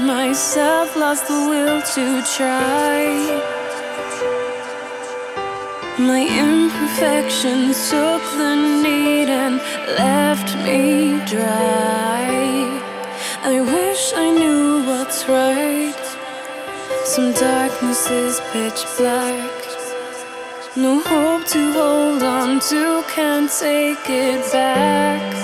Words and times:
myself, 0.00 0.96
lost 0.96 1.28
the 1.28 1.34
will 1.48 1.80
to 1.94 2.22
try. 2.36 3.54
My 5.98 6.22
imperfections 6.26 7.90
took 7.90 8.22
the 8.36 8.56
need 8.82 9.28
and 9.28 9.56
left 9.98 10.56
me 10.64 11.24
dry. 11.26 12.24
I 13.42 13.60
wish 13.60 14.12
I 14.16 14.30
knew 14.30 14.84
what's 14.86 15.28
right. 15.28 16.04
Some 17.04 17.32
darkness 17.32 18.10
is 18.10 18.40
pitch 18.52 18.84
black. 18.98 19.50
No 20.76 20.98
hope 21.00 21.46
to 21.48 21.72
hold 21.72 22.22
on 22.22 22.58
to, 22.68 23.04
can't 23.14 23.50
take 23.50 24.10
it 24.10 24.50
back. 24.50 25.43